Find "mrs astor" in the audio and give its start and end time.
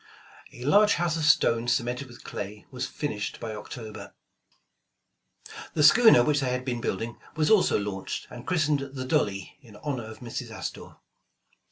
10.17-10.95